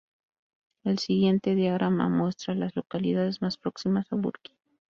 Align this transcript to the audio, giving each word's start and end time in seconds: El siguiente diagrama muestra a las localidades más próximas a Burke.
El 0.83 0.97
siguiente 0.97 1.53
diagrama 1.53 2.09
muestra 2.09 2.55
a 2.55 2.57
las 2.57 2.75
localidades 2.75 3.43
más 3.43 3.57
próximas 3.59 4.11
a 4.11 4.15
Burke. 4.15 4.51